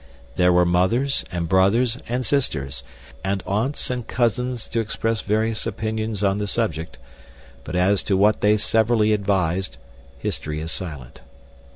There 0.35 0.51
were 0.51 0.65
mothers 0.65 1.23
and 1.31 1.47
brothers 1.47 1.99
and 2.09 2.25
sisters, 2.25 2.81
and 3.23 3.43
aunts 3.45 3.91
and 3.91 4.07
cousins 4.07 4.67
to 4.69 4.79
express 4.79 5.21
various 5.21 5.67
opinions 5.67 6.23
on 6.23 6.39
the 6.39 6.47
subject, 6.47 6.97
but 7.63 7.75
as 7.75 8.01
to 8.05 8.17
what 8.17 8.41
they 8.41 8.57
severally 8.57 9.13
advised 9.13 9.77
history 10.17 10.59
is 10.59 10.71
silent. 10.71 11.21